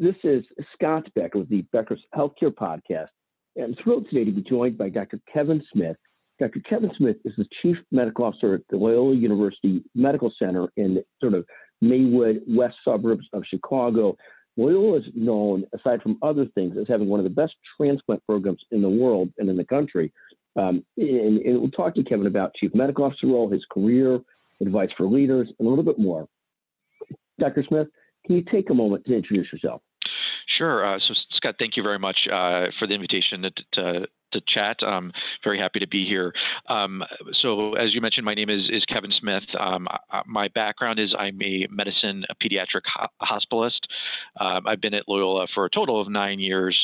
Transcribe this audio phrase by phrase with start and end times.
[0.00, 0.42] This is
[0.72, 3.10] Scott Becker with the Becker's Healthcare Podcast.
[3.62, 5.20] I'm thrilled today to be joined by Dr.
[5.30, 5.98] Kevin Smith.
[6.38, 6.60] Dr.
[6.60, 11.34] Kevin Smith is the Chief Medical Officer at the Loyola University Medical Center in sort
[11.34, 11.44] of
[11.82, 14.16] Maywood, west suburbs of Chicago.
[14.56, 18.62] Loyola is known, aside from other things, as having one of the best transplant programs
[18.70, 20.10] in the world and in the country.
[20.56, 24.18] Um, and, and we'll talk to Kevin about Chief Medical Officer role, his career,
[24.62, 26.26] advice for leaders, and a little bit more.
[27.38, 27.62] Dr.
[27.68, 27.88] Smith,
[28.24, 29.82] can you take a moment to introduce yourself?
[30.60, 30.84] Sure.
[30.84, 34.76] Uh, so, Scott, thank you very much uh, for the invitation to, to, to chat.
[34.82, 35.12] I'm
[35.44, 36.32] very happy to be here.
[36.68, 37.02] Um,
[37.42, 39.44] so, as you mentioned, my name is, is Kevin Smith.
[39.58, 39.86] Um,
[40.26, 43.80] my background is I'm a medicine a pediatric ho- hospitalist.
[44.40, 46.78] Um, I've been at Loyola for a total of nine years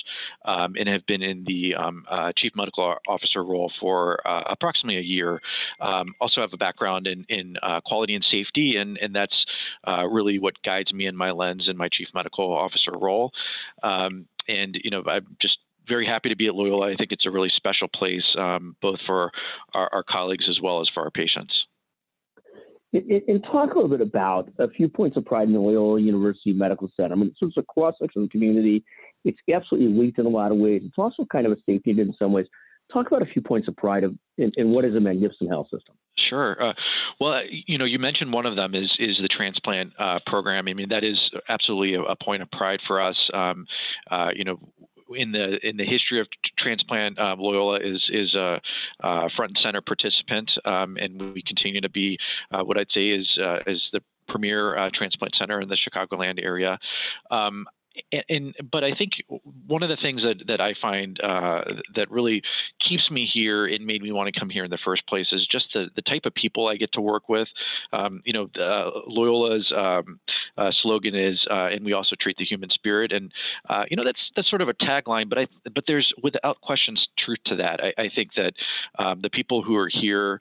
[0.45, 4.99] um, and have been in the um, uh, chief medical officer role for uh, approximately
[4.99, 5.41] a year.
[5.81, 9.37] Um, also, have a background in, in uh, quality and safety, and, and that's
[9.87, 13.33] uh, really what guides me in my lens in my chief medical officer role.
[13.83, 16.93] and you know, I'm just very happy to be at Loyola.
[16.93, 19.31] I think it's a really special place, um, both for
[19.75, 21.53] our, our, colleagues as well as for our patients.
[22.93, 26.53] And talk a little bit about a few points of pride in the Loyola University
[26.53, 27.15] Medical Center.
[27.15, 28.85] I mean, it's sort of a cross section of the community.
[29.25, 30.83] It's absolutely linked in a lot of ways.
[30.85, 32.47] It's also kind of a safety net in some ways.
[32.93, 35.67] Talk about a few points of pride of in, in what is a magnificent health
[35.67, 35.97] system.
[36.31, 36.63] Sure.
[36.63, 36.73] Uh,
[37.21, 40.67] well, you know, you mentioned one of them is is the transplant uh, program.
[40.69, 43.17] I mean, that is absolutely a, a point of pride for us.
[43.35, 43.67] Um,
[44.11, 44.59] uh, you know,
[45.15, 46.27] in the in the history of
[46.59, 48.61] transplant, um, Loyola is is a,
[49.01, 52.19] a, front and center participant, um, and we continue to be
[52.53, 56.43] uh, what I'd say is uh, is the premier uh, transplant center in the Chicagoland
[56.43, 56.79] area.
[57.31, 57.67] Um,
[58.13, 59.13] and, and, but I think
[59.67, 61.63] one of the things that, that I find uh,
[61.95, 62.43] that really
[62.87, 65.47] keeps me here and made me want to come here in the first place is
[65.51, 67.49] just the, the type of people I get to work with.
[67.93, 70.21] Um, you know, uh, Loyola's um,
[70.57, 73.33] uh, slogan is, uh, and we also treat the human spirit, and
[73.69, 77.07] uh, you know that's that's sort of a tagline, but I but there's without questions
[77.19, 77.81] truth to that.
[77.83, 78.53] I, I think that
[78.99, 80.41] um, the people who are here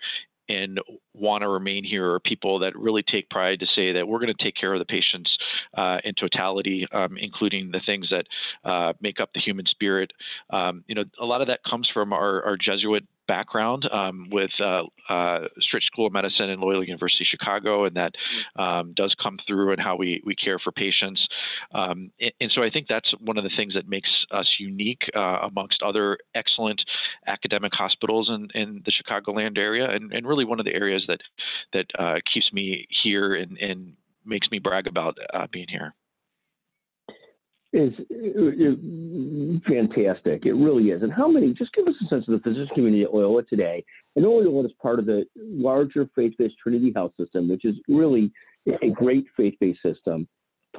[0.50, 0.80] and
[1.14, 4.34] want to remain here are people that really take pride to say that we're going
[4.36, 5.36] to take care of the patients
[5.78, 8.26] uh, in totality, um, including the things that
[8.70, 10.12] uh, make up the human spirit.
[10.50, 14.52] Um, you know, a lot of that comes from our, our Jesuit background um, with
[14.60, 18.14] uh, uh, Stritch School of Medicine and Loyola University Chicago, and that
[18.62, 21.26] um, does come through in how we, we care for patients.
[21.74, 25.10] Um, and, and, so I think that's one of the things that makes us unique
[25.16, 26.82] uh, amongst other excellent
[27.28, 31.20] academic hospitals in, in the Chicagoland area, and, and really one of the areas that
[31.74, 33.94] that uh, keeps me here and, and
[34.26, 35.94] makes me brag about uh, being here
[37.74, 37.94] is,
[39.68, 40.46] fantastic.
[40.46, 41.04] It really is.
[41.04, 43.84] And how many, just give us a sense of the physician community at Loyola today.
[44.16, 48.32] And Loyola is part of the larger faith based Trinity Health system, which is really
[48.82, 50.28] a great faith based system.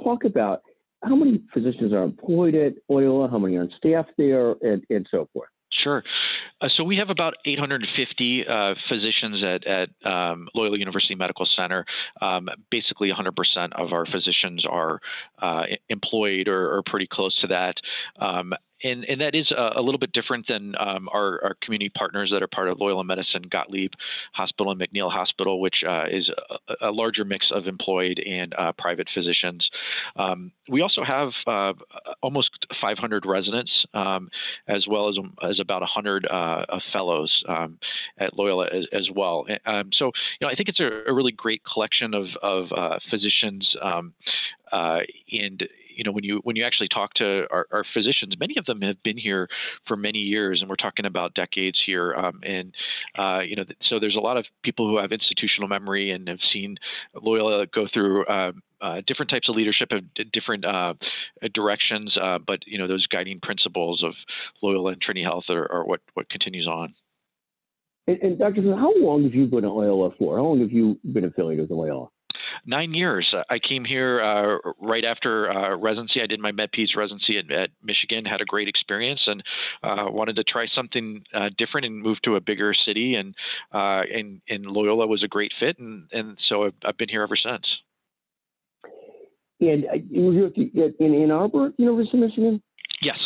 [0.03, 0.63] Talk about
[1.05, 5.07] how many physicians are employed at Loyola, how many are on staff there, and, and
[5.11, 5.49] so forth.
[5.87, 6.03] Sure.
[6.61, 11.85] Uh, so we have about 850 uh, physicians at, at um, Loyola University Medical Center.
[12.21, 14.99] Um, basically, 100% of our physicians are
[15.41, 17.75] uh, employed or, or, pretty close to that.
[18.19, 18.53] Um,
[18.87, 22.31] and, and that is a, a little bit different than um, our, our, community partners
[22.33, 23.93] that are part of Loyola Medicine, Gottlieb
[24.35, 26.31] Hospital, and MacNeal Hospital, which uh, is
[26.69, 29.69] a, a, larger mix of employed and uh, private physicians.
[30.17, 31.73] Um, we also have uh,
[32.23, 34.29] almost 500 residents, um,
[34.69, 37.79] as well as, as about 100 uh, fellows um,
[38.19, 39.47] at Loyola as, as well.
[39.65, 40.07] Um, so,
[40.41, 44.13] you know, I think it's a, a really great collection of, of uh, physicians um,
[44.73, 45.01] uh,
[45.33, 45.67] and
[45.97, 48.83] you know when you when you actually talk to our, our, physicians, many of them
[48.83, 49.49] have been here
[49.87, 52.15] for many years, and we're talking about decades here.
[52.15, 52.75] Um, and
[53.19, 56.39] uh, you know, so there's a lot of people who have institutional memory and have
[56.53, 56.77] seen
[57.15, 58.27] Loyola go through.
[58.27, 60.03] Uh, uh, different types of leadership of
[60.35, 60.93] different uh,
[61.55, 64.13] directions, uh, but you know those guiding principles of
[64.63, 66.95] Loyola and Trinity Health are, are what what continues on.
[68.07, 68.63] And, and Dr.
[68.77, 70.37] how long have you been at Loyola for?
[70.37, 72.09] How long have you been affiliated with Loyola?
[72.65, 73.33] Nine years.
[73.51, 76.21] I came here uh, right after uh, residency.
[76.23, 79.43] I did my MedPeds residency at, at, Michigan, had a great experience, and
[79.83, 83.15] uh, wanted to try something uh, different and move to a bigger city.
[83.15, 83.35] And
[83.73, 87.23] uh, and, and Loyola was a great fit, and and so I've, I've been here
[87.23, 87.65] ever since.
[89.61, 90.53] And uh, were you
[90.99, 92.63] in Ann Arbor, University of Michigan.
[93.03, 93.19] Yes.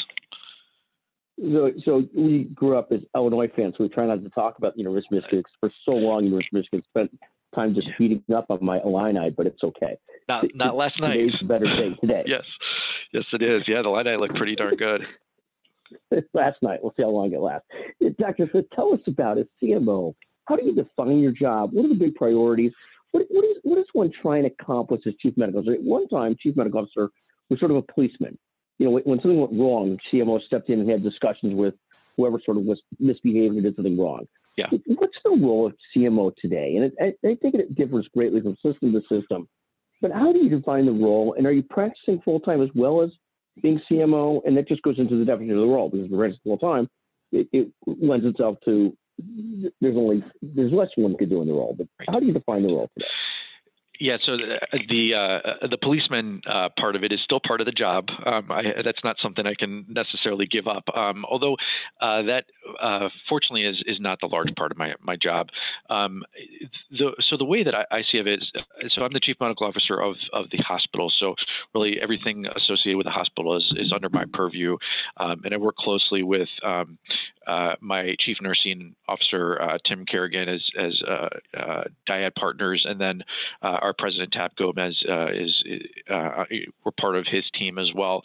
[1.40, 4.75] So, so we grew up as Illinois fans, so we try not to talk about
[4.75, 6.25] the University of Michigan because for so long.
[6.25, 7.19] University of Michigan spent
[7.55, 9.97] time just beating up on my Illini, but it's okay.
[10.29, 11.14] Not not last night.
[11.14, 12.23] Today's a better day today.
[12.26, 12.44] yes,
[13.12, 13.62] yes, it is.
[13.67, 15.02] Yeah, the Illini look pretty darn good.
[16.35, 16.81] last night.
[16.82, 17.67] We'll see how long it lasts.
[18.19, 18.49] Dr.
[18.50, 20.14] Smith, tell us about a CMO.
[20.47, 21.70] How do you define your job?
[21.73, 22.73] What are the big priorities?
[23.12, 25.75] What, what, is, what is one trying to accomplish as chief medical officer?
[25.75, 27.11] At one time, chief medical officer
[27.49, 28.38] was sort of a policeman.
[28.79, 31.75] you know, when something went wrong, CMO stepped in and had discussions with
[32.17, 34.26] whoever sort of was misbehaving or did something wrong.
[34.56, 34.67] Yeah.
[34.87, 36.75] What's the role of CMO today?
[36.76, 39.49] And it, I, I think it differs greatly from system to system.
[40.02, 41.35] But how do you define the role?
[41.37, 43.11] And are you practicing full time as well as
[43.62, 44.41] being CMO?
[44.44, 46.58] And that just goes into the definition of the role because if you're practicing full
[46.58, 46.88] time,
[47.32, 48.97] it, it, lends itself to
[49.81, 51.75] there's only there's less one could do in the role.
[51.76, 53.06] But how do you define the role today?
[54.00, 54.56] Yeah, so the
[54.88, 58.08] the, uh, the policeman uh, part of it is still part of the job.
[58.25, 60.85] Um, I, that's not something I can necessarily give up.
[60.97, 61.56] Um, although
[62.00, 62.44] uh, that
[62.81, 65.49] uh, fortunately is is not the large part of my my job.
[65.91, 66.23] Um,
[66.91, 68.50] the, so the way that I, I, see it is,
[68.97, 71.12] so I'm the chief medical officer of of the hospital.
[71.20, 71.35] So
[71.75, 74.79] really everything associated with the hospital is is under my purview,
[75.19, 76.97] um, and I work closely with um,
[77.47, 81.02] uh, my chief nursing officer uh, Tim Kerrigan as as
[82.08, 83.23] dyad partners, and then
[83.61, 85.64] our our president Tap Gomez uh, is
[86.08, 86.44] uh,
[86.84, 88.22] we're part of his team as well.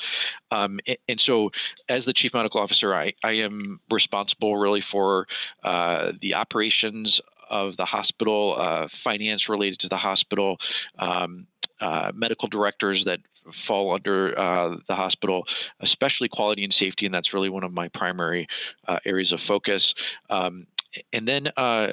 [0.52, 1.50] Um, and, so,
[1.90, 5.26] as the chief medical officer, I, I am responsible really for
[5.64, 7.20] uh, the operations
[7.50, 10.58] of the hospital, uh, finance related to the hospital.
[11.00, 11.48] Um,
[11.82, 13.20] uh, medical directors that
[13.68, 15.44] fall under uh, the hospital,
[15.82, 18.48] especially quality and safety, and that's really one of my primary
[18.88, 19.84] uh, areas of focus.
[20.30, 20.68] Um,
[21.12, 21.88] and then uh,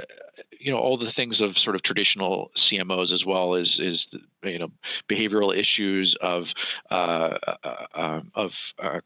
[0.62, 4.04] you know all the things of sort of traditional CMOs as well as is
[4.44, 4.68] you know
[5.10, 6.44] behavioral issues of
[6.90, 6.94] uh,
[7.64, 8.50] uh, um, of
[8.82, 9.00] uh,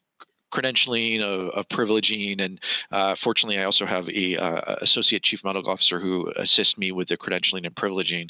[0.54, 2.58] credentialing, of, of, privileging, and
[2.92, 7.08] uh, fortunately, I also have a uh, associate chief medical officer who assists me with
[7.08, 8.28] the credentialing and privileging.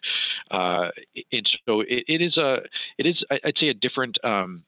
[0.50, 0.90] Uh,
[1.32, 2.58] and so it, it is a
[2.99, 4.19] it is I'd say a different.
[4.25, 4.62] Um,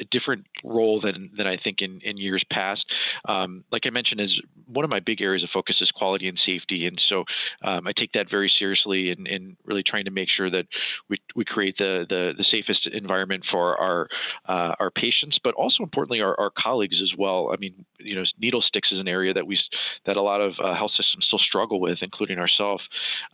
[0.00, 2.84] a different role than than I think in, in years past.
[3.28, 6.38] Um, like I mentioned, is one of my big areas of focus is quality and
[6.44, 7.24] safety, and so
[7.62, 10.66] um, I take that very seriously in, in really trying to make sure that
[11.08, 14.08] we, we create the, the, the safest environment for our
[14.48, 17.50] uh, our patients, but also importantly our, our colleagues as well.
[17.52, 19.58] I mean, you know, needle sticks is an area that we
[20.06, 22.82] that a lot of uh, health systems still struggle with, including ourselves.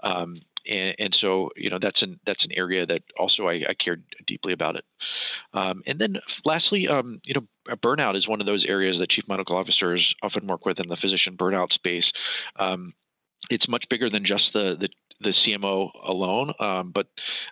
[0.03, 3.75] Um, and, and, so you know that's an that's an area that also I, I
[3.83, 4.85] care deeply about it.
[5.55, 9.25] Um, and then lastly, um, you know, burnout is one of those areas that chief
[9.29, 12.05] medical officers often work with in the physician burnout space.
[12.59, 12.95] Um,
[13.51, 14.89] it's much bigger than just the the,
[15.21, 17.07] the CMO alone, um, but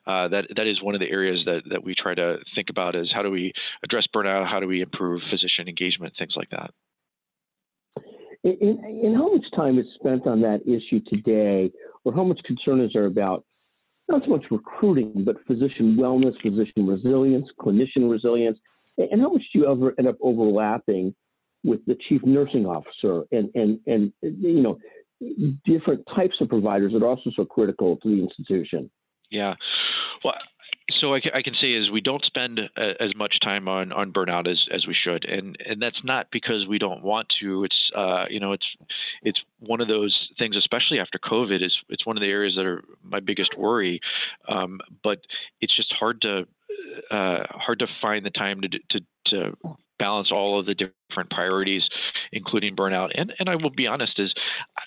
[0.06, 2.94] uh, that that is one of the areas that that we try to think about
[2.94, 3.52] is how do we
[3.84, 6.70] address burnout, how do we improve physician engagement, things like that.
[8.42, 11.70] And how much time is spent on that issue today,
[12.04, 13.44] or how much concern is there about
[14.08, 18.58] not so much recruiting, but physician wellness, physician resilience, clinician resilience,
[18.98, 21.14] and how much do you ever end up overlapping
[21.62, 24.78] with the chief nursing officer and and and you know
[25.64, 28.90] different types of providers that are also so critical to the institution?
[29.30, 29.54] Yeah,
[30.24, 30.34] well,
[31.00, 34.12] so I, I, can say is we don't spend a, as much time on, on
[34.12, 37.64] burnout as, as we should, and and that's not because we don't want to.
[37.64, 38.66] It's uh, you know it's
[39.22, 41.64] it's one of those things, especially after COVID.
[41.64, 44.00] Is it's one of the areas that are my biggest worry,
[44.48, 45.18] um, but
[45.60, 46.46] it's just hard to
[47.10, 49.56] uh, hard to find the time to to to
[50.00, 51.82] balance all of the different priorities,
[52.32, 53.10] including burnout.
[53.14, 54.32] And and I will be honest, is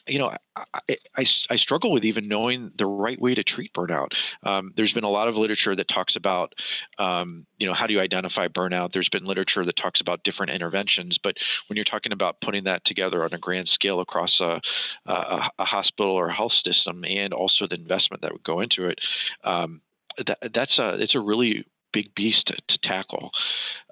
[0.08, 4.10] you know I, I, I struggle with even knowing the right way to treat burnout.
[4.44, 6.52] Um, there's been a lot of literature that talks about
[7.00, 8.90] um, you know how do you identify burnout.
[8.92, 11.36] There's been literature that talks about different interventions, but
[11.68, 14.60] when you're talking about putting that together on a grand scale across a,
[15.06, 18.88] a, a hospital or a health system, and also the investment that would go into
[18.88, 19.00] it.
[19.44, 19.82] Um,
[20.26, 22.52] that, that's a it's a really big beast
[22.84, 23.32] tackle.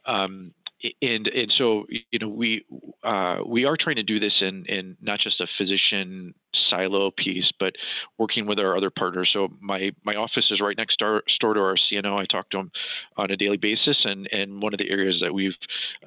[0.06, 0.54] Um,
[1.02, 2.66] and and so you know we
[3.04, 6.34] uh, we are trying to do this in in not just a physician
[6.70, 7.74] silo piece, but
[8.18, 9.30] working with our other partners.
[9.32, 12.20] So my my office is right next door, to our CNO.
[12.20, 12.72] I talk to them
[13.18, 15.56] on a daily basis, and and one of the areas that we've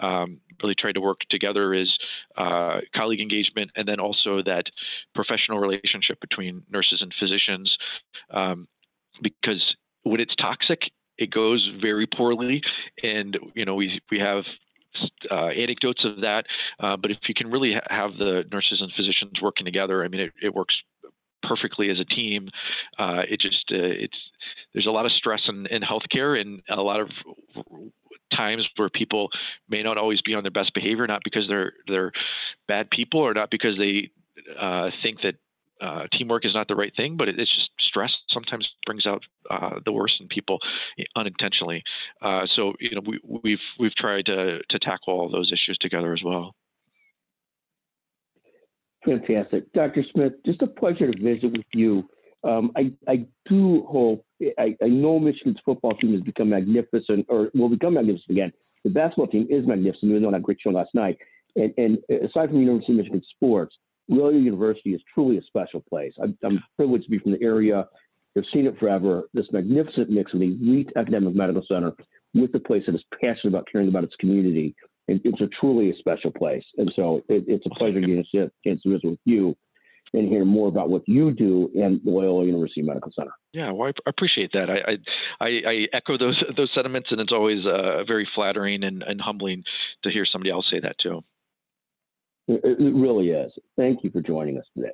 [0.00, 1.92] um, really tried to work together is
[2.36, 4.64] uh, colleague engagement, and then also that
[5.14, 7.76] professional relationship between nurses and physicians,
[8.30, 8.66] um,
[9.22, 9.62] because
[10.02, 10.80] when it's toxic,
[11.18, 12.62] it goes very poorly,
[13.02, 14.44] and you know we we have
[15.30, 16.44] uh, anecdotes of that.
[16.80, 20.09] Uh, but if you can really ha- have the nurses and physicians working together, I
[20.09, 20.75] mean, it, it works
[21.42, 22.49] perfectly as a team.
[22.99, 24.16] Uh, it just uh, it's
[24.73, 27.09] there's a lot of stress in, in healthcare and a lot of
[28.35, 29.28] times where people
[29.68, 32.12] may not always be on their best behavior, not because they're they're
[32.66, 34.11] bad people or not because they
[34.61, 35.35] uh, think that
[35.81, 39.23] uh, teamwork is not the right thing, but it, it's just stress sometimes brings out
[39.50, 40.59] uh, the worst in people
[41.16, 41.83] unintentionally.
[42.23, 45.78] Uh, so you know we, have we've, we've tried to to tackle all those issues
[45.78, 46.54] together as well.
[49.04, 50.04] Fantastic, Dr.
[50.12, 50.33] Smith.
[50.47, 52.09] Just a pleasure to visit with you.
[52.43, 54.25] Um, I, I do hope
[54.59, 58.52] I, I know Michigan's football team has become magnificent or will become magnificent again.
[58.85, 61.16] the basketball team is magnificent, We though not a great show last night.
[61.57, 63.75] And, and aside from University of Michigan sports,
[64.08, 66.12] Loyola University is truly a special place.
[66.23, 67.87] I'm, I'm privileged to be from the area.
[68.37, 69.28] I've seen it forever.
[69.32, 71.92] This magnificent mix of the elite academic medical center
[72.34, 74.75] with the place that is passionate about caring about its community.
[75.08, 76.64] And it's a truly a special place.
[76.78, 79.56] And so it, it's a pleasure getting a chance to visit with you
[80.14, 83.32] and hear more about what you do the Loyola University Medical Center.
[83.52, 84.70] Yeah, well, I appreciate that.
[84.70, 84.99] I
[85.40, 89.64] I, I echo those those sentiments, and it's always uh, very flattering and, and humbling
[90.04, 91.23] to hear somebody else say that too.
[92.48, 93.52] It, really is.
[93.76, 94.92] Thank you for joining us today.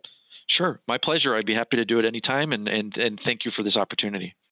[0.49, 1.35] Sure, my pleasure.
[1.35, 4.35] I'd be happy to do it anytime, and and and thank you for this opportunity.